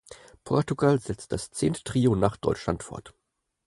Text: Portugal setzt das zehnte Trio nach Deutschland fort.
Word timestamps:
Portugal 0.43 0.99
setzt 0.99 1.31
das 1.31 1.51
zehnte 1.51 1.83
Trio 1.83 2.15
nach 2.15 2.35
Deutschland 2.35 2.81
fort. 2.81 3.13